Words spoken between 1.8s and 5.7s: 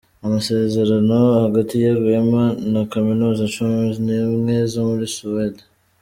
ya Rwema na Kaminuza Cumi Nimwe zo muri Suwede